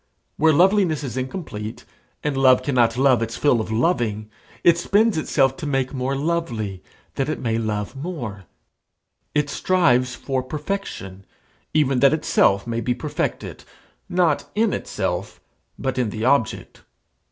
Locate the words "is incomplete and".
1.03-2.35